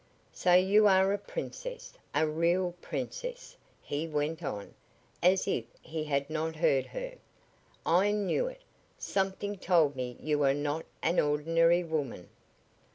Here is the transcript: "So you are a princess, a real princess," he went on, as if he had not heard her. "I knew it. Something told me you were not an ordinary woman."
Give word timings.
"So 0.33 0.53
you 0.53 0.87
are 0.87 1.13
a 1.13 1.19
princess, 1.19 1.93
a 2.15 2.25
real 2.27 2.73
princess," 2.81 3.55
he 3.83 4.07
went 4.07 4.41
on, 4.41 4.73
as 5.21 5.47
if 5.47 5.65
he 5.79 6.05
had 6.05 6.27
not 6.27 6.55
heard 6.55 6.87
her. 6.87 7.13
"I 7.85 8.09
knew 8.11 8.47
it. 8.47 8.61
Something 8.97 9.57
told 9.59 9.95
me 9.95 10.17
you 10.19 10.39
were 10.39 10.55
not 10.55 10.85
an 11.03 11.19
ordinary 11.19 11.83
woman." 11.83 12.29